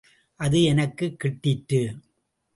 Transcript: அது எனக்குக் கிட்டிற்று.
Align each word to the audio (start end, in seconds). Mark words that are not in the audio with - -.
அது 0.35 0.63
எனக்குக் 0.63 1.19
கிட்டிற்று. 1.23 1.81